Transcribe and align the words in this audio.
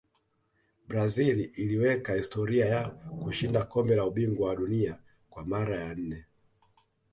brazil 0.87 1.51
iliweka 1.55 2.13
historia 2.13 2.65
ya 2.65 2.89
kushinda 3.23 3.63
kombe 3.63 3.95
la 3.95 4.05
ubingwa 4.05 4.49
wa 4.49 4.55
dunia 4.55 4.99
kwa 5.29 5.45
mara 5.45 5.75
ya 5.79 5.95
nne 5.95 6.25